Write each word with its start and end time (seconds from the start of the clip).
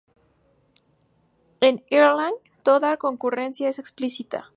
En 1.59 1.83
Erlang 1.91 2.33
toda 2.63 2.97
concurrencia 2.97 3.69
es 3.69 3.77
explícita. 3.77 4.49